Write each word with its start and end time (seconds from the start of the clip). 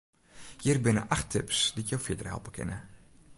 Hjir 0.61 0.77
binne 0.85 1.03
acht 1.15 1.27
tips 1.33 1.59
dy't 1.75 1.89
jo 1.91 1.99
fierder 2.05 2.29
helpe 2.31 2.51
kinne. 2.55 2.77